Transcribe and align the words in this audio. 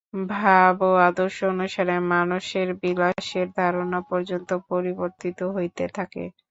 ভাব 0.31 0.75
ও 0.83 1.07
আদর্শ 1.07 1.37
অনুসারে 1.51 1.95
মানুষের 2.13 2.67
বিলাসের 2.81 3.47
ধারণা 3.57 3.99
পর্যন্ত 4.09 4.49
পরিবর্তিত 4.69 5.39
হইতে 5.55 5.83
থাকে। 5.97 6.23